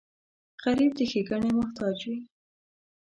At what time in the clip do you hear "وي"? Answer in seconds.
2.07-2.17